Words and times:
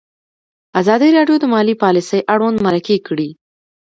ازادي 0.81 1.09
راډیو 1.17 1.35
د 1.39 1.45
مالي 1.53 1.75
پالیسي 1.83 2.19
اړوند 2.33 2.57
مرکې 2.67 2.97
کړي. 3.07 3.29